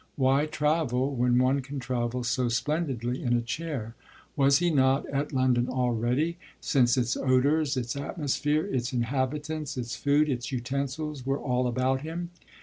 [0.15, 3.93] 'Why travel, when one can travel so splendidly in a chair?
[4.35, 10.27] Was he not at London already, since its odours, its atmosphere, its inhabitants, its food,
[10.27, 12.31] its utensils, were all about him?'